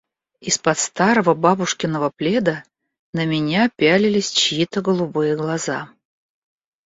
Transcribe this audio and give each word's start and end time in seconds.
Из-под 0.39 0.79
старого 0.79 1.35
бабушкиного 1.35 2.09
пледа 2.09 2.63
на 3.13 3.23
меня 3.25 3.69
пялились 3.75 4.31
чьи-то 4.31 4.81
голубые 4.81 5.35
глаза. 5.37 5.89